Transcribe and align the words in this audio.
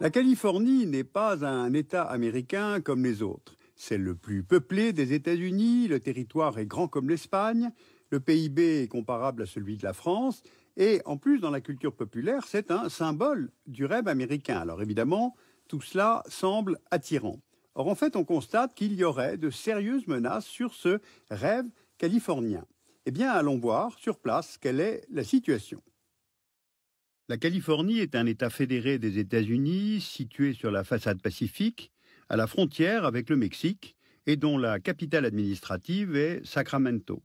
La 0.00 0.10
Californie 0.10 0.84
n'est 0.86 1.04
pas 1.04 1.46
un 1.46 1.72
État 1.74 2.02
américain 2.02 2.80
comme 2.80 3.04
les 3.04 3.22
autres. 3.22 3.56
C'est 3.76 3.98
le 3.98 4.16
plus 4.16 4.42
peuplé 4.42 4.92
des 4.92 5.12
États-Unis, 5.12 5.86
le 5.86 6.00
territoire 6.00 6.58
est 6.58 6.66
grand 6.66 6.88
comme 6.88 7.08
l'Espagne, 7.08 7.70
le 8.10 8.18
PIB 8.18 8.82
est 8.82 8.88
comparable 8.88 9.42
à 9.42 9.46
celui 9.46 9.76
de 9.76 9.84
la 9.84 9.92
France, 9.92 10.42
et 10.76 11.02
en 11.04 11.16
plus, 11.16 11.38
dans 11.38 11.50
la 11.50 11.60
culture 11.60 11.94
populaire, 11.94 12.46
c'est 12.48 12.70
un 12.70 12.88
symbole 12.88 13.52
du 13.66 13.84
rêve 13.84 14.08
américain. 14.08 14.58
Alors 14.58 14.82
évidemment, 14.82 15.36
tout 15.68 15.80
cela 15.80 16.24
semble 16.26 16.78
attirant. 16.90 17.38
Or, 17.74 17.88
en 17.88 17.94
fait, 17.94 18.16
on 18.16 18.24
constate 18.24 18.74
qu'il 18.74 18.92
y 18.94 19.04
aurait 19.04 19.38
de 19.38 19.50
sérieuses 19.50 20.06
menaces 20.06 20.46
sur 20.46 20.74
ce 20.74 21.00
rêve 21.30 21.66
californien. 21.98 22.66
Eh 23.06 23.10
bien, 23.10 23.30
allons 23.30 23.58
voir 23.58 23.98
sur 23.98 24.18
place 24.18 24.58
quelle 24.58 24.80
est 24.80 25.04
la 25.10 25.24
situation. 25.24 25.82
La 27.28 27.38
Californie 27.38 28.00
est 28.00 28.14
un 28.14 28.26
État 28.26 28.50
fédéré 28.50 28.98
des 28.98 29.18
États-Unis 29.18 30.00
situé 30.00 30.52
sur 30.52 30.70
la 30.70 30.84
façade 30.84 31.22
pacifique, 31.22 31.90
à 32.28 32.36
la 32.36 32.46
frontière 32.46 33.04
avec 33.04 33.30
le 33.30 33.36
Mexique, 33.36 33.96
et 34.26 34.36
dont 34.36 34.58
la 34.58 34.80
capitale 34.80 35.24
administrative 35.24 36.16
est 36.16 36.44
Sacramento. 36.44 37.22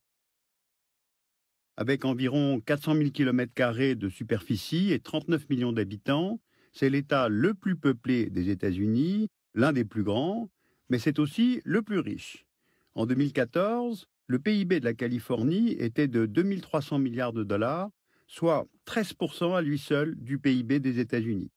Avec 1.75 2.05
environ 2.05 2.59
400 2.59 2.95
000 2.95 3.09
km 3.11 3.93
de 3.95 4.09
superficie 4.09 4.91
et 4.91 4.99
39 4.99 5.49
millions 5.49 5.73
d'habitants, 5.73 6.39
c'est 6.71 6.89
l'État 6.89 7.29
le 7.29 7.53
plus 7.53 7.75
peuplé 7.75 8.29
des 8.29 8.49
États-Unis, 8.49 9.29
l'un 9.57 9.73
des 9.73 9.83
plus 9.83 10.03
grands, 10.03 10.49
mais 10.89 10.99
c'est 10.99 11.17
aussi 11.17 11.61
le 11.65 11.81
plus 11.81 11.99
riche. 11.99 12.45
En 12.93 13.07
2014, 13.07 14.07
le 14.27 14.39
PIB 14.39 14.79
de 14.79 14.85
la 14.85 14.93
Californie 14.93 15.71
était 15.71 16.07
de 16.07 16.27
2300 16.27 16.99
milliards 16.99 17.33
de 17.33 17.43
dollars, 17.43 17.89
soit 18.27 18.67
13% 18.85 19.55
à 19.55 19.61
lui 19.61 19.79
seul 19.79 20.15
du 20.15 20.37
PIB 20.37 20.79
des 20.79 20.99
États-Unis. 20.99 21.49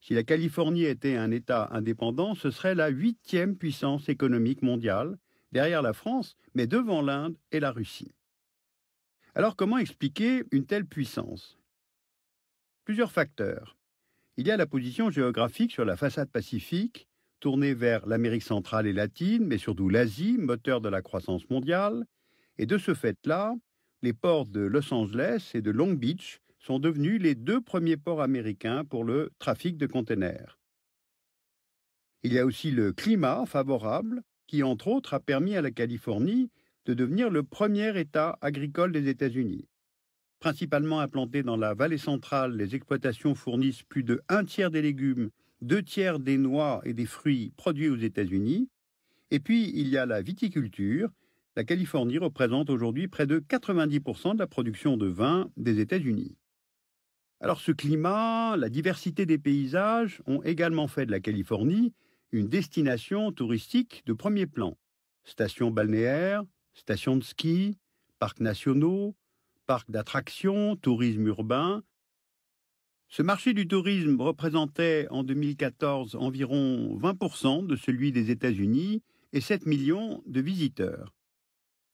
Si 0.00 0.14
la 0.14 0.22
Californie 0.22 0.84
était 0.84 1.16
un 1.16 1.30
État 1.30 1.68
indépendant, 1.72 2.34
ce 2.34 2.50
serait 2.50 2.74
la 2.74 2.88
huitième 2.88 3.56
puissance 3.56 4.08
économique 4.08 4.62
mondiale, 4.62 5.18
derrière 5.52 5.82
la 5.82 5.92
France, 5.92 6.34
mais 6.54 6.66
devant 6.66 7.02
l'Inde 7.02 7.36
et 7.52 7.60
la 7.60 7.72
Russie. 7.72 8.14
Alors 9.34 9.54
comment 9.54 9.76
expliquer 9.76 10.44
une 10.50 10.64
telle 10.64 10.86
puissance? 10.86 11.58
Plusieurs 12.84 13.12
facteurs. 13.12 13.76
Il 14.38 14.46
y 14.46 14.50
a 14.50 14.56
la 14.56 14.66
position 14.66 15.10
géographique 15.10 15.72
sur 15.72 15.84
la 15.84 15.96
façade 15.96 16.30
pacifique, 16.30 17.08
tournée 17.40 17.74
vers 17.74 18.06
l'Amérique 18.06 18.42
centrale 18.42 18.86
et 18.86 18.92
latine, 18.92 19.46
mais 19.46 19.58
surtout 19.58 19.88
l'Asie, 19.88 20.36
moteur 20.38 20.80
de 20.80 20.88
la 20.88 21.02
croissance 21.02 21.48
mondiale, 21.50 22.04
et 22.58 22.66
de 22.66 22.78
ce 22.78 22.94
fait-là, 22.94 23.54
les 24.02 24.12
ports 24.12 24.46
de 24.46 24.60
Los 24.60 24.92
Angeles 24.92 25.52
et 25.54 25.62
de 25.62 25.70
Long 25.70 25.92
Beach 25.92 26.40
sont 26.58 26.78
devenus 26.78 27.20
les 27.20 27.34
deux 27.34 27.60
premiers 27.60 27.96
ports 27.96 28.22
américains 28.22 28.84
pour 28.84 29.04
le 29.04 29.30
trafic 29.38 29.76
de 29.76 29.86
containers. 29.86 30.58
Il 32.22 32.32
y 32.32 32.38
a 32.38 32.46
aussi 32.46 32.70
le 32.70 32.92
climat 32.92 33.46
favorable 33.46 34.22
qui, 34.46 34.62
entre 34.62 34.88
autres, 34.88 35.14
a 35.14 35.20
permis 35.20 35.54
à 35.54 35.62
la 35.62 35.70
Californie 35.70 36.50
de 36.84 36.94
devenir 36.94 37.30
le 37.30 37.42
premier 37.42 37.98
État 37.98 38.38
agricole 38.40 38.92
des 38.92 39.08
États-Unis. 39.08 39.68
Principalement 40.40 41.00
implanté 41.00 41.42
dans 41.42 41.56
la 41.56 41.74
vallée 41.74 41.98
centrale, 41.98 42.56
les 42.56 42.74
exploitations 42.74 43.34
fournissent 43.34 43.82
plus 43.82 44.04
de 44.04 44.20
un 44.28 44.44
tiers 44.44 44.70
des 44.70 44.82
légumes, 44.82 45.30
deux 45.60 45.82
tiers 45.82 46.18
des 46.18 46.38
noix 46.38 46.80
et 46.84 46.94
des 46.94 47.06
fruits 47.06 47.52
produits 47.56 47.88
aux 47.88 47.96
États-Unis. 47.96 48.68
Et 49.30 49.40
puis, 49.40 49.70
il 49.74 49.88
y 49.88 49.98
a 49.98 50.06
la 50.06 50.22
viticulture. 50.22 51.10
La 51.56 51.64
Californie 51.64 52.18
représente 52.18 52.70
aujourd'hui 52.70 53.08
près 53.08 53.26
de 53.26 53.40
90% 53.40 54.34
de 54.34 54.38
la 54.38 54.46
production 54.46 54.96
de 54.96 55.06
vin 55.06 55.50
des 55.56 55.80
États-Unis. 55.80 56.36
Alors 57.40 57.60
ce 57.60 57.70
climat, 57.70 58.56
la 58.56 58.68
diversité 58.68 59.24
des 59.24 59.38
paysages 59.38 60.22
ont 60.26 60.42
également 60.42 60.88
fait 60.88 61.06
de 61.06 61.12
la 61.12 61.20
Californie 61.20 61.92
une 62.32 62.48
destination 62.48 63.32
touristique 63.32 64.02
de 64.06 64.12
premier 64.12 64.46
plan. 64.46 64.76
Stations 65.24 65.70
balnéaires, 65.70 66.42
stations 66.74 67.16
de 67.16 67.24
ski, 67.24 67.78
parcs 68.18 68.40
nationaux, 68.40 69.14
parcs 69.66 69.90
d'attractions, 69.90 70.76
tourisme 70.76 71.26
urbain. 71.28 71.82
Ce 73.10 73.22
marché 73.22 73.54
du 73.54 73.66
tourisme 73.66 74.20
représentait 74.20 75.06
en 75.10 75.24
2014 75.24 76.14
environ 76.16 76.98
20% 76.98 77.66
de 77.66 77.74
celui 77.74 78.12
des 78.12 78.30
États-Unis 78.30 79.02
et 79.32 79.40
7 79.40 79.64
millions 79.64 80.22
de 80.26 80.42
visiteurs. 80.42 81.14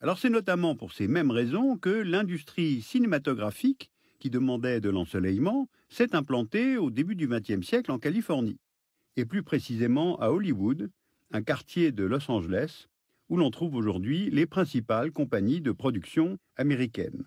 Alors 0.01 0.19
c'est 0.19 0.29
notamment 0.29 0.75
pour 0.75 0.93
ces 0.93 1.07
mêmes 1.07 1.31
raisons 1.31 1.77
que 1.77 1.89
l'industrie 1.89 2.83
cinématographique, 2.83 3.93
qui 4.19 4.29
demandait 4.29 4.81
de 4.81 4.91
l'ensoleillement, 4.91 5.69
s'est 5.89 6.17
implantée 6.17 6.77
au 6.79 6.91
début 6.91 7.15
du 7.15 7.29
XXe 7.29 7.65
siècle 7.65 7.93
en 7.93 8.01
Californie, 8.01 8.59
et 9.17 9.25
plus 9.25 9.45
précisément 9.45 10.19
à 10.21 10.31
Hollywood, 10.31 10.91
un 11.31 11.43
quartier 11.43 11.93
de 11.93 12.03
Los 12.03 12.29
Angeles, 12.29 12.89
où 13.29 13.37
l'on 13.37 13.53
trouve 13.53 13.77
aujourd'hui 13.77 14.31
les 14.31 14.47
principales 14.47 15.13
compagnies 15.13 15.61
de 15.61 15.71
production 15.71 16.39
américaines. 16.57 17.25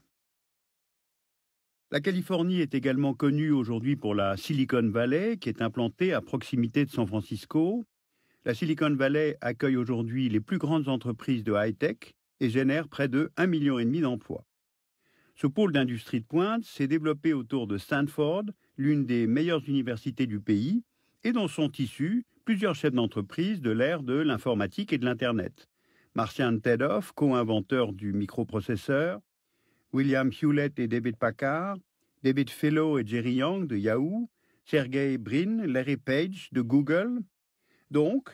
La 1.89 2.01
Californie 2.01 2.59
est 2.59 2.75
également 2.75 3.13
connue 3.13 3.51
aujourd'hui 3.51 3.95
pour 3.95 4.13
la 4.13 4.35
Silicon 4.35 4.89
Valley, 4.89 5.37
qui 5.37 5.47
est 5.47 5.61
implantée 5.61 6.11
à 6.11 6.19
proximité 6.19 6.83
de 6.83 6.91
San 6.91 7.07
Francisco. 7.07 7.85
La 8.43 8.53
Silicon 8.53 8.93
Valley 8.93 9.37
accueille 9.39 9.77
aujourd'hui 9.77 10.27
les 10.27 10.41
plus 10.41 10.57
grandes 10.57 10.89
entreprises 10.89 11.45
de 11.45 11.53
high-tech 11.55 12.13
et 12.41 12.49
génère 12.49 12.89
près 12.89 13.07
de 13.07 13.31
1,5 13.37 13.47
million 13.47 13.79
d'emplois. 14.01 14.43
Ce 15.35 15.47
pôle 15.47 15.71
d'industrie 15.71 16.19
de 16.19 16.25
pointe 16.25 16.65
s'est 16.65 16.89
développé 16.89 17.31
autour 17.31 17.67
de 17.67 17.77
Stanford, 17.77 18.43
l'une 18.75 19.05
des 19.05 19.25
meilleures 19.25 19.63
universités 19.69 20.27
du 20.27 20.41
pays, 20.41 20.83
et 21.23 21.31
dont 21.31 21.47
sont 21.47 21.71
issus 21.79 22.25
plusieurs 22.43 22.75
chefs 22.75 22.93
d'entreprise 22.93 23.61
de 23.61 23.71
l'ère 23.71 24.03
de 24.03 24.15
l'informatique 24.15 24.91
et 24.91 24.97
de 24.97 25.05
l'Internet, 25.05 25.69
Marcian 26.15 26.59
Tedoff, 26.59 27.13
co-inventeur 27.13 27.93
du 27.93 28.11
microprocesseur, 28.11 29.21
William 29.97 30.29
Hewlett 30.29 30.77
et 30.77 30.87
David 30.87 31.17
Packard, 31.17 31.79
David 32.21 32.51
Fellow 32.51 32.99
et 32.99 33.07
Jerry 33.07 33.33
Young 33.33 33.65
de 33.65 33.75
Yahoo, 33.75 34.29
Sergey 34.63 35.17
Brin, 35.17 35.65
Larry 35.65 35.97
Page 35.97 36.49
de 36.51 36.61
Google. 36.61 37.21
Donc, 37.89 38.29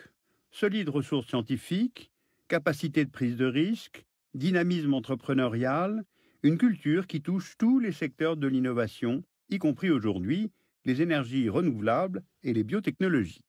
solide 0.51 0.89
ressources 0.89 1.29
scientifiques, 1.29 2.11
capacité 2.49 3.05
de 3.05 3.09
prise 3.09 3.37
de 3.37 3.45
risque, 3.45 4.05
dynamisme 4.33 4.93
entrepreneurial, 4.93 6.03
une 6.41 6.57
culture 6.57 7.07
qui 7.07 7.21
touche 7.21 7.55
tous 7.57 7.79
les 7.79 7.93
secteurs 7.93 8.35
de 8.35 8.47
l'innovation, 8.47 9.23
y 9.49 9.57
compris 9.57 9.89
aujourd'hui 9.89 10.51
les 10.83 11.01
énergies 11.01 11.47
renouvelables 11.47 12.25
et 12.43 12.51
les 12.51 12.65
biotechnologies. 12.65 13.45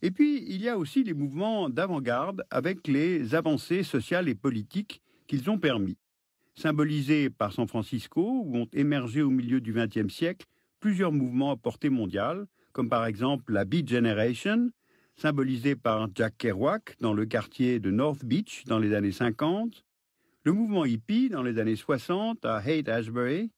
Et 0.00 0.10
puis, 0.10 0.42
il 0.48 0.62
y 0.62 0.70
a 0.70 0.78
aussi 0.78 1.04
les 1.04 1.12
mouvements 1.12 1.68
d'avant-garde 1.68 2.46
avec 2.48 2.88
les 2.88 3.34
avancées 3.34 3.82
sociales 3.82 4.30
et 4.30 4.34
politiques 4.34 5.02
qu'ils 5.26 5.50
ont 5.50 5.58
permis. 5.58 5.98
Symbolisés 6.60 7.30
par 7.30 7.54
San 7.54 7.66
Francisco, 7.66 8.42
où 8.44 8.58
ont 8.58 8.68
émergé 8.74 9.22
au 9.22 9.30
milieu 9.30 9.62
du 9.62 9.72
XXe 9.72 10.12
siècle 10.12 10.46
plusieurs 10.78 11.10
mouvements 11.10 11.52
à 11.52 11.56
portée 11.56 11.88
mondiale, 11.88 12.44
comme 12.72 12.90
par 12.90 13.06
exemple 13.06 13.54
la 13.54 13.64
Beat 13.64 13.88
Generation, 13.88 14.70
symbolisée 15.16 15.74
par 15.74 16.08
Jack 16.14 16.36
Kerouac 16.36 16.96
dans 17.00 17.14
le 17.14 17.24
quartier 17.24 17.80
de 17.80 17.90
North 17.90 18.26
Beach 18.26 18.64
dans 18.66 18.78
les 18.78 18.92
années 18.92 19.10
50, 19.10 19.86
le 20.44 20.52
mouvement 20.52 20.84
hippie 20.84 21.30
dans 21.30 21.42
les 21.42 21.58
années 21.58 21.76
60 21.76 22.44
à 22.44 22.58
Haight-Ashbury, 22.58 23.50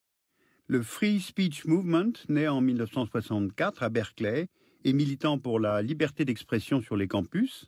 le 0.69 0.83
Free 0.85 1.19
Speech 1.19 1.65
Movement 1.65 2.13
né 2.29 2.47
en 2.47 2.61
1964 2.61 3.83
à 3.83 3.89
Berkeley 3.89 4.47
et 4.85 4.93
militant 4.93 5.41
pour 5.41 5.59
la 5.59 5.83
liberté 5.83 6.25
d'expression 6.25 6.81
sur 6.81 6.95
les 6.95 7.09
campus, 7.09 7.67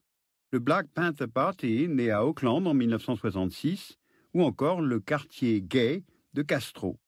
le 0.53 0.61
Black 0.61 0.87
Panther 0.95 1.27
Party, 1.27 1.89
né 1.89 2.13
à 2.13 2.25
Auckland 2.25 2.65
en 2.69 2.75
1966, 2.75 3.99
ou 4.35 4.43
encore 4.43 4.83
le 4.83 5.01
quartier 5.01 5.63
gay 5.63 6.05
de 6.35 6.43
Castro. 6.43 6.99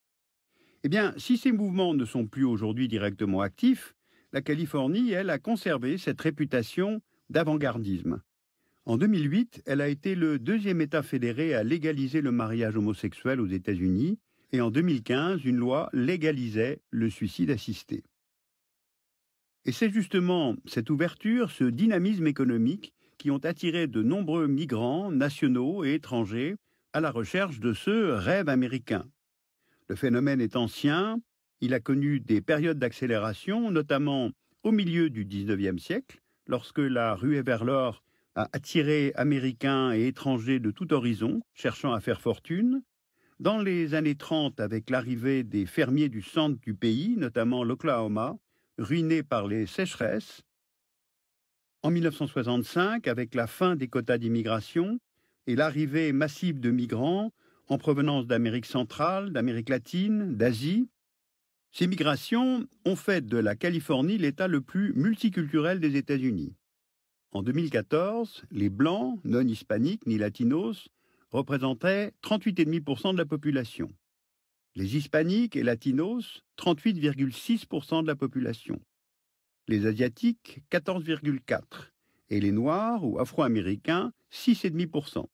Eh 0.84 0.88
bien, 0.88 1.12
si 1.17 1.37
ces 1.37 1.52
mouvements 1.52 1.94
ne 1.94 2.05
sont 2.05 2.26
plus 2.26 2.44
aujourd'hui 2.44 2.88
directement 2.88 3.40
actifs, 3.40 3.94
la 4.32 4.40
Californie, 4.40 5.11
elle, 5.11 5.31
a 5.31 5.38
conservé 5.38 5.99
cette 5.99 6.20
réputation 6.20 7.00
d'avant-gardisme. 7.28 8.23
En 8.84 8.96
2008, 8.96 9.62
elle 9.67 9.81
a 9.81 9.88
été 9.88 10.14
le 10.14 10.38
deuxième 10.38 10.81
État 10.81 11.02
fédéré 11.02 11.55
à 11.55 11.64
légaliser 11.64 12.20
le 12.20 12.31
mariage 12.31 12.76
homosexuel 12.76 13.40
aux 13.40 13.49
États-Unis, 13.49 14.19
et 14.52 14.61
en 14.61 14.70
2015, 14.70 15.44
une 15.44 15.56
loi 15.56 15.90
légalisait 15.93 16.81
le 16.90 17.11
suicide 17.11 17.50
assisté. 17.50 18.05
Et 19.64 19.72
c'est 19.72 19.90
justement 19.90 20.55
cette 20.67 20.90
ouverture, 20.90 21.50
ce 21.50 21.64
dynamisme 21.64 22.29
économique 22.29 22.94
qui 23.19 23.32
ont 23.32 23.44
attiré 23.44 23.88
de 23.88 24.02
nombreux 24.02 24.46
migrants 24.46 25.11
nationaux 25.11 25.84
et 25.84 25.94
étrangers 25.94 26.55
à 26.96 27.00
la 27.00 27.10
recherche 27.10 27.60
de 27.60 27.75
ce 27.75 28.12
rêve 28.12 28.48
américain. 28.48 29.04
Le 29.90 29.96
phénomène 29.96 30.40
est 30.40 30.56
ancien, 30.56 31.20
il 31.60 31.75
a 31.75 31.78
connu 31.78 32.20
des 32.20 32.40
périodes 32.40 32.78
d'accélération, 32.78 33.70
notamment 33.70 34.31
au 34.62 34.72
milieu 34.72 35.10
du 35.10 35.26
XIXe 35.26 35.76
siècle, 35.76 36.22
lorsque 36.46 36.78
la 36.78 37.14
ruée 37.14 37.43
vers 37.43 37.66
l'or 37.66 38.02
a 38.34 38.48
attiré 38.54 39.12
Américains 39.14 39.93
et 39.93 40.06
étrangers 40.06 40.58
de 40.58 40.70
tout 40.70 40.94
horizon, 40.94 41.43
cherchant 41.52 41.93
à 41.93 42.00
faire 42.00 42.22
fortune. 42.22 42.82
Dans 43.40 43.58
les 43.58 43.93
années 43.93 44.16
30, 44.16 44.58
avec 44.58 44.88
l'arrivée 44.88 45.44
des 45.44 45.66
fermiers 45.66 46.08
du 46.08 46.22
centre 46.22 46.58
du 46.62 46.72
pays, 46.72 47.14
notamment 47.19 47.62
l'Oklahoma, 47.62 48.38
ruiné 48.78 49.22
par 49.22 49.46
les 49.46 49.66
sécheresses. 49.66 50.40
En 51.82 51.90
1965, 51.90 53.06
avec 53.06 53.34
la 53.34 53.46
fin 53.46 53.76
des 53.76 53.88
quotas 53.88 54.16
d'immigration 54.16 54.98
et 55.46 55.56
l'arrivée 55.56 56.12
massive 56.12 56.60
de 56.60 56.70
migrants 56.70 57.32
en 57.69 57.78
provenance 57.78 58.26
d'Amérique 58.26 58.66
centrale, 58.66 59.32
d'Amérique 59.32 59.69
latine, 59.69 60.37
d'Asie, 60.37 60.88
ces 61.72 61.87
migrations 61.87 62.66
ont 62.87 62.96
fait 62.96 63.26
de 63.26 63.37
la 63.37 63.54
Californie 63.54 64.19
l'État 64.19 64.48
le 64.48 64.60
plus 64.60 64.94
multiculturel 64.94 65.78
des 65.78 65.96
États-Unis. 65.96 66.54
En 67.32 67.43
2014, 67.43 68.44
les 68.50 68.70
Blancs, 68.70 69.20
non 69.25 69.46
hispaniques 69.46 70.06
ni 70.06 70.16
latinos, 70.16 70.88
représentaient 71.31 72.12
38,5% 72.22 73.12
de 73.12 73.19
la 73.19 73.26
population. 73.26 73.93
Les 74.75 74.96
hispaniques 74.96 75.56
et 75.56 75.62
latinos, 75.62 76.44
38,6% 76.58 78.02
de 78.02 78.06
la 78.06 78.16
population. 78.16 78.81
Les 79.69 79.87
asiatiques, 79.87 80.60
14,4%. 80.70 81.60
Et 82.31 82.40
les 82.40 82.52
noirs 82.52 83.04
ou 83.04 83.19
afro-américains, 83.19 84.12
6,5%. 84.32 85.26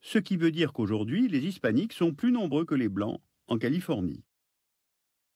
Ce 0.00 0.18
qui 0.18 0.36
veut 0.36 0.50
dire 0.50 0.72
qu'aujourd'hui, 0.72 1.28
les 1.28 1.44
hispaniques 1.44 1.92
sont 1.92 2.12
plus 2.12 2.32
nombreux 2.32 2.64
que 2.64 2.74
les 2.74 2.88
blancs 2.88 3.20
en 3.48 3.58
Californie. 3.58 4.24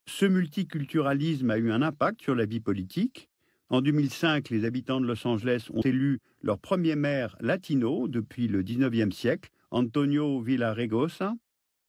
Ce 0.06 0.26
multiculturalisme 0.26 1.50
a 1.50 1.58
eu 1.58 1.70
un 1.70 1.82
impact 1.82 2.22
sur 2.22 2.34
la 2.34 2.46
vie 2.46 2.60
politique. 2.60 3.28
En 3.68 3.80
2005, 3.80 4.50
les 4.50 4.64
habitants 4.64 5.00
de 5.00 5.06
Los 5.06 5.26
Angeles 5.26 5.68
ont 5.72 5.80
élu 5.80 6.20
leur 6.42 6.58
premier 6.58 6.96
maire 6.96 7.36
latino 7.40 8.08
depuis 8.08 8.46
le 8.46 8.62
19e 8.62 9.12
siècle, 9.12 9.50
Antonio 9.70 10.40
Villaraigosa. 10.40 11.34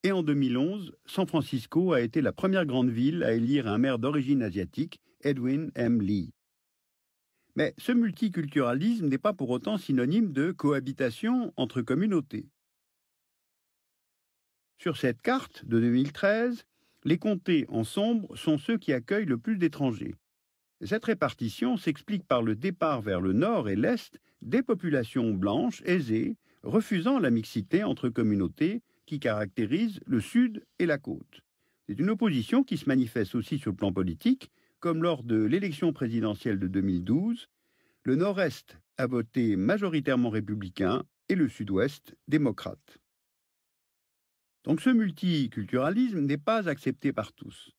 Et 0.03 0.11
en 0.11 0.23
2011, 0.23 0.93
San 1.05 1.27
Francisco 1.27 1.93
a 1.93 2.01
été 2.01 2.21
la 2.21 2.31
première 2.31 2.65
grande 2.65 2.89
ville 2.89 3.23
à 3.23 3.33
élire 3.33 3.67
un 3.67 3.77
maire 3.77 3.99
d'origine 3.99 4.43
asiatique, 4.43 4.99
Edwin 5.21 5.71
M. 5.75 6.01
Lee. 6.01 6.31
Mais 7.55 7.73
ce 7.77 7.91
multiculturalisme 7.91 9.07
n'est 9.07 9.17
pas 9.17 9.33
pour 9.33 9.49
autant 9.49 9.77
synonyme 9.77 10.31
de 10.31 10.51
cohabitation 10.51 11.53
entre 11.55 11.81
communautés. 11.81 12.47
Sur 14.85 14.97
cette 14.97 15.23
carte 15.23 15.65
de 15.65 15.79
2013, 15.79 16.63
les 17.05 17.17
comtés 17.17 17.65
en 17.69 17.83
sombre 17.83 18.37
sont 18.37 18.59
ceux 18.59 18.77
qui 18.77 18.93
accueillent 18.93 19.25
le 19.25 19.39
plus 19.39 19.57
d'étrangers. 19.57 20.13
Cette 20.79 21.05
répartition 21.05 21.75
s'explique 21.75 22.23
par 22.27 22.43
le 22.43 22.55
départ 22.55 23.01
vers 23.01 23.19
le 23.19 23.33
nord 23.33 23.67
et 23.67 23.75
l'est 23.75 24.19
des 24.43 24.61
populations 24.61 25.33
blanches 25.33 25.81
aisées, 25.85 26.37
refusant 26.61 27.17
la 27.17 27.31
mixité 27.31 27.83
entre 27.83 28.09
communautés 28.09 28.83
qui 29.07 29.19
caractérise 29.19 30.01
le 30.05 30.19
sud 30.19 30.63
et 30.77 30.85
la 30.85 30.99
côte. 30.99 31.41
C'est 31.87 31.97
une 31.97 32.11
opposition 32.11 32.63
qui 32.63 32.77
se 32.77 32.87
manifeste 32.87 33.33
aussi 33.33 33.57
sur 33.57 33.71
le 33.71 33.77
plan 33.77 33.91
politique, 33.91 34.51
comme 34.81 35.01
lors 35.01 35.23
de 35.23 35.43
l'élection 35.43 35.93
présidentielle 35.93 36.59
de 36.59 36.67
2012. 36.67 37.47
Le 38.03 38.15
nord-est 38.15 38.77
a 38.99 39.07
voté 39.07 39.55
majoritairement 39.55 40.29
républicain 40.29 41.01
et 41.27 41.33
le 41.33 41.49
sud-ouest 41.49 42.15
démocrate. 42.27 42.99
Donc 44.65 44.81
ce 44.81 44.89
multiculturalisme 44.89 46.21
n'est 46.21 46.37
pas 46.37 46.67
accepté 46.67 47.13
par 47.13 47.33
tous, 47.33 47.71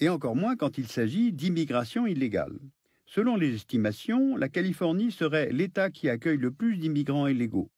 et 0.00 0.08
encore 0.10 0.36
moins 0.36 0.54
quand 0.54 0.76
il 0.76 0.86
s'agit 0.86 1.32
d'immigration 1.32 2.06
illégale. 2.06 2.58
Selon 3.06 3.36
les 3.36 3.54
estimations, 3.54 4.36
la 4.36 4.48
Californie 4.48 5.12
serait 5.12 5.50
l'État 5.50 5.90
qui 5.90 6.10
accueille 6.10 6.36
le 6.36 6.50
plus 6.50 6.76
d'immigrants 6.76 7.26
illégaux. 7.26 7.70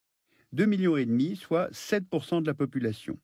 2,5 0.57 0.67
millions 0.67 1.37
soit 1.37 1.71
7% 1.71 2.43
de 2.43 2.47
la 2.47 2.55
population. 2.55 3.21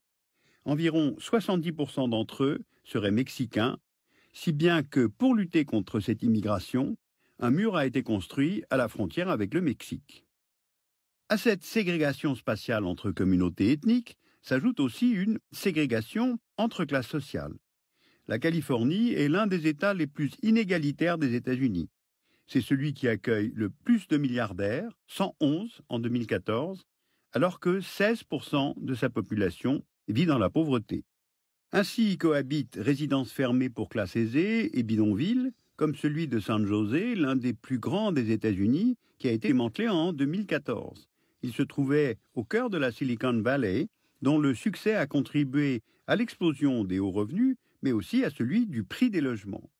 Environ 0.65 1.17
70% 1.19 2.11
d'entre 2.11 2.45
eux 2.45 2.65
seraient 2.85 3.11
mexicains, 3.11 3.79
si 4.33 4.53
bien 4.53 4.83
que 4.83 5.07
pour 5.07 5.35
lutter 5.35 5.65
contre 5.65 6.01
cette 6.01 6.23
immigration, 6.23 6.97
un 7.41 7.51
mur 7.51 7.77
a 7.77 7.87
été 7.87 8.03
construit 8.03 8.63
à 8.71 8.77
la 8.77 8.89
frontière 8.89 9.31
avec 9.31 9.53
le 9.55 9.63
Mexique. 9.63 10.25
À 11.29 11.39
cette 11.39 11.65
ségrégation 11.65 12.35
spatiale 12.35 12.85
entre 12.85 13.11
communautés 13.11 13.73
ethniques 13.73 14.17
s'ajoute 14.45 14.79
aussi 14.79 15.11
une 15.11 15.39
ségrégation 15.53 16.39
entre 16.59 16.85
classes 16.85 17.09
sociales. 17.09 17.55
La 18.29 18.39
Californie 18.39 19.13
est 19.13 19.29
l'un 19.29 19.47
des 19.47 19.67
États 19.67 19.95
les 19.95 20.07
plus 20.07 20.33
inégalitaires 20.43 21.19
des 21.19 21.35
États-Unis. 21.35 21.89
C'est 22.47 22.61
celui 22.61 22.93
qui 22.93 23.09
accueille 23.09 23.53
le 23.55 23.71
plus 23.71 24.07
de 24.07 24.19
milliardaires, 24.19 24.93
111 25.07 25.81
en 25.89 25.99
2014, 25.99 26.85
alors 27.33 27.59
que 27.59 27.81
16% 27.81 28.75
de 28.77 28.95
sa 28.95 29.09
population 29.09 29.83
vit 30.09 30.27
dans 30.27 30.39
la 30.39 30.51
pauvreté. 30.51 31.05
Ainsi 31.73 32.19
cohabitent 32.19 32.79
résidences 32.79 33.33
fermées 33.33 33.71
pour 33.71 33.89
classes 33.89 34.15
aisées 34.15 34.79
et 34.79 34.83
bidonvilles, 34.83 35.53
comme 35.77 35.95
celui 35.95 36.29
de 36.29 36.39
San 36.39 36.67
José, 36.67 37.15
l'un 37.15 37.35
des 37.35 37.55
plus 37.55 37.79
grands 37.79 38.13
des 38.13 38.31
États-Unis, 38.31 38.97
qui 39.19 39.29
a 39.29 39.33
été 39.33 39.49
démantelé 39.49 39.89
en 39.89 40.13
2014. 40.13 41.09
Il 41.43 41.53
se 41.53 41.63
trouvait 41.63 42.19
au 42.35 42.45
cœur 42.45 42.71
de 42.71 42.79
la 42.79 42.93
Silicon 42.93 43.41
Valley 43.43 43.89
dont 44.25 44.39
le 44.39 44.55
succès 44.55 44.95
a 44.95 45.07
contribué 45.07 45.83
à 46.07 46.17
l'explosion 46.17 46.83
des 46.83 46.99
hauts 46.99 47.11
revenus, 47.11 47.57
mais 47.83 47.93
aussi 47.93 48.25
à 48.25 48.31
celui 48.31 48.67
du 48.67 48.83
prix 48.83 49.11
des 49.11 49.21
logements. 49.21 49.71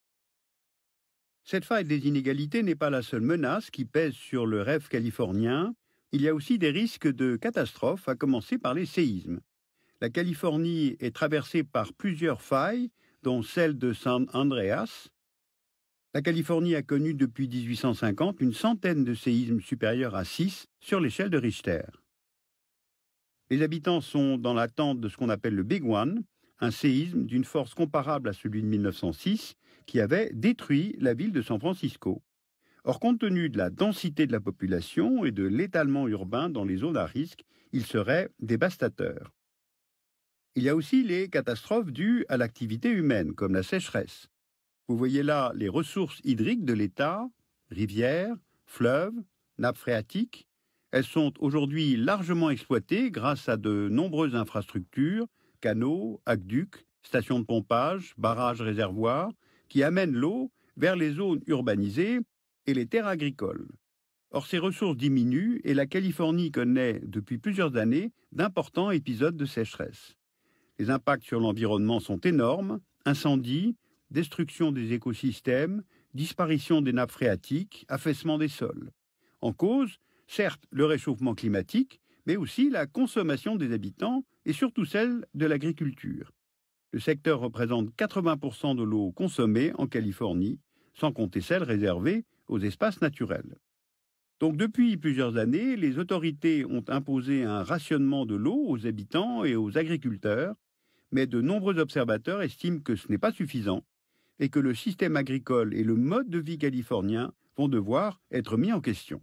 Cette 1.45 1.65
faille 1.65 1.87
des 1.87 2.07
inégalités 2.07 2.63
n'est 2.63 2.75
pas 2.75 2.91
la 2.91 3.01
seule 3.01 3.23
menace 3.23 3.71
qui 3.71 3.87
pèse 3.87 4.13
sur 4.13 4.45
le 4.45 4.61
rêve 4.61 4.89
californien. 4.89 5.75
Il 6.13 6.21
y 6.21 6.29
a 6.29 6.35
aussi 6.35 6.59
des 6.59 6.71
risques 6.71 7.11
de 7.11 7.37
catastrophes, 7.37 8.07
à 8.07 8.17
commencer 8.17 8.59
par 8.59 8.75
les 8.75 8.85
séismes. 8.85 9.41
La 10.03 10.11
Californie 10.11 10.97
est 11.01 11.15
traversée 11.15 11.65
par 11.65 11.95
plusieurs 11.95 12.43
failles, 12.43 12.91
dont 13.23 13.43
celle 13.43 13.79
de 13.79 13.95
San 13.95 14.27
Andreas. 14.35 15.09
La 16.13 16.21
Californie 16.21 16.75
a 16.75 16.83
connu 16.83 17.15
depuis 17.15 17.49
1850 17.49 18.43
une 18.43 18.53
centaine 18.53 19.05
de 19.05 19.15
séismes 19.15 19.63
supérieurs 19.63 20.15
à 20.15 20.27
6 20.27 20.67
sur 20.81 21.01
l'échelle 21.01 21.31
de 21.31 21.39
Richter. 21.39 21.85
Les 23.55 23.63
habitants 23.63 24.01
sont 24.01 24.37
dans 24.37 24.53
l'attente 24.53 24.99
de 24.99 25.09
ce 25.09 25.17
qu'on 25.17 25.29
appelle 25.29 25.55
le 25.55 25.63
Big 25.63 25.85
One, 25.85 26.25
un 26.59 26.73
séisme 26.73 27.25
d'une 27.25 27.45
force 27.45 27.73
comparable 27.73 28.29
à 28.29 28.33
celui 28.33 28.63
de 28.63 28.67
1906 28.67 29.55
qui 29.87 30.01
avait 30.01 30.33
détruit 30.35 30.97
la 30.99 31.15
ville 31.15 31.31
de 31.31 31.41
San 31.41 31.61
Francisco. 31.61 32.21
Or, 32.83 32.99
compte 32.99 33.21
tenu 33.21 33.51
de 33.51 33.59
la 33.59 33.71
densité 33.71 34.27
de 34.27 34.33
la 34.33 34.41
population 34.41 35.25
et 35.25 35.31
de 35.31 35.45
l'étalement 35.45 36.09
urbain 36.09 36.51
dans 36.51 36.65
les 36.65 36.79
zones 36.79 36.97
à 36.97 37.07
risque, 37.07 37.45
il 37.71 37.87
serait 37.87 38.29
dévastateur. 38.41 39.33
Il 40.57 40.65
y 40.65 40.69
a 40.69 40.75
aussi 40.75 41.05
les 41.05 41.29
catastrophes 41.29 41.93
dues 41.93 42.27
à 42.29 42.37
l'activité 42.37 42.91
humaine, 42.91 43.37
comme 43.37 43.55
la 43.55 43.63
sécheresse. 43.63 44.27
Vous 44.89 44.97
voyez 44.97 45.23
là 45.23 45.53
les 45.55 45.69
ressources 45.69 46.21
hydriques 46.25 46.65
de 46.65 46.73
l'État, 46.73 47.25
rivières, 47.71 48.35
fleuves, 48.67 49.15
nappes 49.59 49.79
phréatiques, 49.79 50.49
elles 50.95 51.03
sont 51.03 51.33
aujourd'hui 51.41 51.97
largement 51.97 52.51
exploitées 52.51 53.11
grâce 53.11 53.49
à 53.49 53.57
de 53.57 53.89
nombreuses 53.91 54.37
infrastructures, 54.37 55.27
canaux, 55.61 56.23
aqueducs, 56.25 56.87
stations 57.03 57.41
de 57.41 57.45
pompage, 57.45 58.15
barrages, 58.17 58.63
réservoirs, 58.63 59.33
qui 59.69 59.83
amènent 59.83 60.15
l'eau 60.15 60.53
vers 60.77 60.95
les 60.95 61.11
zones 61.11 61.41
urbanisées 61.49 62.21
et 62.69 62.75
les 62.75 62.87
terres 62.87 63.09
agricoles. 63.09 63.67
Or, 64.31 64.47
ces 64.47 64.59
ressources 64.59 64.97
diminuent 64.97 65.61
et 65.65 65.75
la 65.75 65.87
Californie 65.87 66.53
connaît 66.53 67.01
depuis 67.03 67.39
plusieurs 67.39 67.77
années 67.77 68.13
d'importants 68.31 68.93
épisodes 68.93 69.37
de 69.37 69.47
sécheresse. 69.47 70.15
Les 70.79 70.91
impacts 70.91 71.25
sur 71.25 71.41
l'environnement 71.41 71.99
sont 71.99 72.21
énormes, 72.21 72.79
incendies, 73.05 73.75
destruction 74.13 74.71
des 74.71 74.93
écosystèmes, 74.93 75.83
disparition 76.15 76.83
des 76.83 76.93
nappes 76.93 77.11
phréatiques, 77.11 77.85
affaissement 77.89 78.39
des 78.39 78.47
sols. 78.47 78.93
En 79.41 79.53
cause, 79.53 79.99
certes 80.27 80.65
le 80.71 80.85
réchauffement 80.85 81.35
climatique, 81.35 82.01
mais 82.27 82.37
aussi 82.37 82.71
la 82.71 82.87
consommation 82.87 83.57
des 83.57 83.73
habitants 83.73 84.25
et 84.47 84.53
surtout 84.53 84.85
celle 84.85 85.27
de 85.35 85.47
l'agriculture. 85.47 86.33
Le 86.93 87.01
secteur 87.01 87.41
représente 87.41 87.91
80% 87.97 88.77
de 88.77 88.83
l'eau 88.83 89.13
consommée 89.13 89.73
en 89.79 89.87
Californie, 89.87 90.61
sans 90.95 91.13
compter 91.13 91.41
celle 91.41 91.65
réservée 91.65 92.25
aux 92.47 92.61
espaces 92.61 93.01
naturels. 93.01 93.57
Donc 94.41 94.57
depuis 94.57 94.97
plusieurs 94.97 95.37
années, 95.37 95.77
les 95.77 95.99
autorités 95.99 96.65
ont 96.65 96.85
imposé 96.89 97.45
un 97.45 97.63
rationnement 97.63 98.27
de 98.27 98.35
l'eau 98.35 98.65
aux 98.69 98.87
habitants 98.87 99.45
et 99.45 99.57
aux 99.57 99.79
agriculteurs, 99.79 100.55
mais 101.13 101.27
de 101.27 101.41
nombreux 101.41 101.79
observateurs 101.79 102.43
estiment 102.43 102.81
que 102.81 102.97
ce 102.97 103.09
n'est 103.09 103.19
pas 103.19 103.33
suffisant 103.33 103.85
et 104.41 104.49
que 104.49 104.59
le 104.59 104.75
système 104.75 105.17
agricole 105.17 105.75
et 105.75 105.85
le 105.85 105.95
mode 105.95 106.29
de 106.29 106.39
vie 106.39 106.59
californien 106.59 107.33
vont 107.57 107.69
devoir 107.69 108.21
être 108.31 108.57
mis 108.57 108.73
en 108.73 108.81
question. 108.81 109.21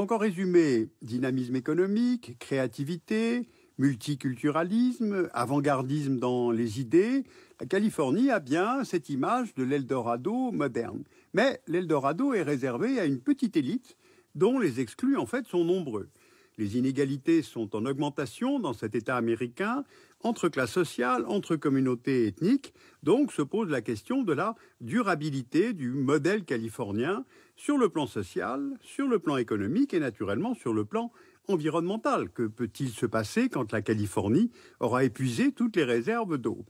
Donc 0.00 0.12
en 0.12 0.16
résumé, 0.16 0.88
dynamisme 1.02 1.56
économique, 1.56 2.38
créativité, 2.38 3.46
multiculturalisme, 3.76 5.28
avant-gardisme 5.34 6.18
dans 6.18 6.50
les 6.50 6.80
idées, 6.80 7.24
la 7.60 7.66
Californie 7.66 8.30
a 8.30 8.40
bien 8.40 8.82
cette 8.84 9.10
image 9.10 9.52
de 9.56 9.62
l'Eldorado 9.62 10.52
moderne. 10.52 11.04
Mais 11.34 11.60
l'Eldorado 11.66 12.32
est 12.32 12.40
réservé 12.42 12.98
à 12.98 13.04
une 13.04 13.20
petite 13.20 13.58
élite 13.58 13.98
dont 14.34 14.58
les 14.58 14.80
exclus 14.80 15.18
en 15.18 15.26
fait 15.26 15.46
sont 15.46 15.66
nombreux. 15.66 16.08
Les 16.56 16.78
inégalités 16.78 17.42
sont 17.42 17.76
en 17.76 17.84
augmentation 17.84 18.58
dans 18.58 18.72
cet 18.72 18.94
État 18.94 19.16
américain, 19.16 19.84
entre 20.22 20.48
classes 20.48 20.72
sociales, 20.72 21.26
entre 21.26 21.56
communautés 21.56 22.26
ethniques. 22.26 22.72
Donc 23.02 23.32
se 23.32 23.42
pose 23.42 23.68
la 23.68 23.82
question 23.82 24.22
de 24.22 24.32
la 24.32 24.54
durabilité 24.80 25.74
du 25.74 25.90
modèle 25.90 26.44
californien 26.44 27.26
sur 27.60 27.76
le 27.76 27.90
plan 27.90 28.06
social, 28.06 28.72
sur 28.80 29.06
le 29.06 29.18
plan 29.18 29.36
économique 29.36 29.92
et 29.92 30.00
naturellement 30.00 30.54
sur 30.54 30.72
le 30.72 30.86
plan 30.86 31.12
environnemental. 31.46 32.30
Que 32.30 32.46
peut-il 32.46 32.88
se 32.88 33.04
passer 33.04 33.50
quand 33.50 33.72
la 33.72 33.82
Californie 33.82 34.50
aura 34.80 35.04
épuisé 35.04 35.52
toutes 35.52 35.76
les 35.76 35.84
réserves 35.84 36.38
d'eau? 36.38 36.64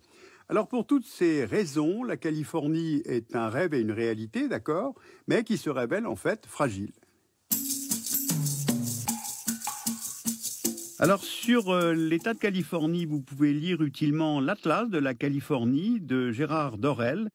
Alors 0.49 0.67
pour 0.67 0.89
toutes 0.89 1.07
ces 1.07 1.45
raisons, 1.45 2.03
la 2.03 2.17
Californie 2.17 3.03
est 3.05 3.37
un 3.37 3.49
rêve 3.49 3.73
et 3.73 3.81
une 3.81 3.93
réalité, 3.93 4.49
d'accord, 4.49 4.97
mais 5.29 5.45
qui 5.45 5.59
se 5.59 5.71
révèle 5.71 6.09
en 6.09 6.17
fait 6.17 6.45
fragile. 6.45 6.91
Alors 10.99 11.23
sur 11.23 11.71
euh, 11.71 11.95
l'État 11.95 12.35
de 12.35 12.41
Californie, 12.41 13.07
vous 13.07 13.21
pouvez 13.21 13.55
lire 13.55 13.81
utilement 13.81 14.41
l'Atlas 14.41 14.89
de 14.89 14.99
la 14.99 15.15
Californie 15.15 16.01
de 16.01 16.33
Gérard 16.33 16.79
Dorel. 16.79 17.31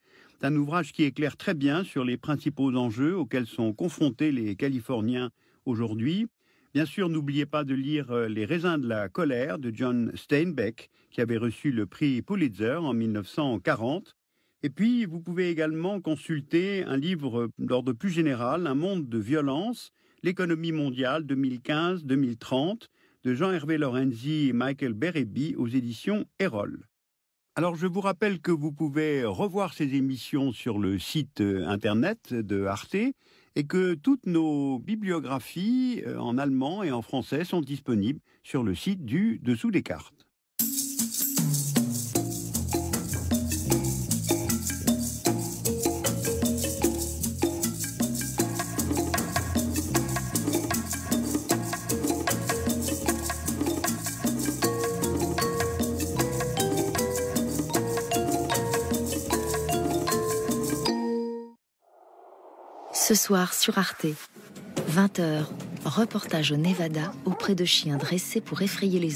C'est 0.46 0.52
un 0.52 0.58
ouvrage 0.58 0.94
qui 0.94 1.02
éclaire 1.06 1.38
très 1.38 1.56
bien 1.56 1.84
sur 1.84 2.04
les 2.06 2.18
principaux 2.18 2.72
enjeux 2.76 3.18
auxquels 3.18 3.48
sont 3.48 3.74
confrontés 3.74 4.32
les 4.32 4.56
Californiens 4.56 5.32
aujourd'hui. 5.66 6.28
Bien 6.72 6.86
sûr, 6.86 7.10
n'oubliez 7.10 7.48
pas 7.48 7.64
de 7.64 7.74
lire 7.74 8.12
euh, 8.12 8.28
Les 8.28 8.46
raisins 8.46 8.78
de 8.78 8.88
la 8.88 9.10
colère 9.10 9.58
de 9.58 9.72
John 9.74 10.12
Steinbeck, 10.14 10.92
qui 11.10 11.20
avait 11.20 11.38
reçu 11.38 11.72
le 11.72 11.88
prix 11.88 12.22
Pulitzer 12.22 12.76
en 12.76 12.94
1940. 12.94 14.16
Et 14.62 14.70
puis, 14.70 15.06
vous 15.06 15.20
pouvez 15.20 15.50
également 15.50 16.00
consulter 16.00 16.84
un 16.84 16.98
livre 16.98 17.50
d'ordre 17.58 17.94
plus 17.94 18.12
général, 18.12 18.68
Un 18.68 18.76
monde 18.76 19.10
de 19.10 19.18
violence, 19.18 19.94
l'économie 20.22 20.74
mondiale 20.74 21.24
2015-2030 21.24 22.90
de 23.24 23.34
Jean-Hervé 23.34 23.80
Lorenzi 23.80 24.50
et 24.50 24.54
Michael 24.54 24.94
Bereby 24.94 25.56
aux 25.58 25.68
éditions 25.68 26.28
Erol. 26.38 26.86
Alors 27.58 27.78
je 27.78 27.88
vous 27.88 28.02
rappelle 28.02 28.42
que 28.42 28.52
vous 28.52 28.74
pouvez 28.74 29.24
revoir 29.24 29.74
ces 29.74 29.96
émissions 29.96 30.52
sur 30.52 30.78
le 30.78 31.00
site 31.00 31.40
euh, 31.40 31.66
internet 31.66 32.34
de 32.34 32.66
Arte 32.66 32.96
et 32.96 33.64
que 33.66 33.94
toutes 33.94 34.26
nos 34.26 34.78
bibliographies 34.80 36.04
euh, 36.06 36.20
en 36.20 36.38
allemand 36.38 36.84
et 36.84 36.92
en 36.92 37.02
français 37.02 37.46
sont 37.46 37.62
disponibles 37.62 38.20
sur 38.44 38.62
le 38.62 38.76
site 38.76 39.06
du 39.06 39.40
Dessous 39.42 39.72
des 39.72 39.84
cartes. 39.84 40.28
Ce 63.08 63.14
soir 63.14 63.54
sur 63.54 63.78
Arte, 63.78 64.08
20h, 64.90 65.46
reportage 65.86 66.52
au 66.52 66.58
Nevada 66.58 67.14
auprès 67.26 67.54
de 67.54 67.64
chiens 67.64 67.98
dressés 67.98 68.42
pour 68.42 68.64
effrayer 68.64 69.00
les 69.00 69.12